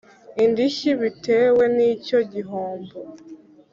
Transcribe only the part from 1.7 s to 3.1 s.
n icyo gihombo